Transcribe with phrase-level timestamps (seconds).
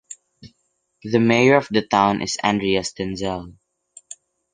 [1.03, 3.53] The mayor of the town is Andreas Denzel.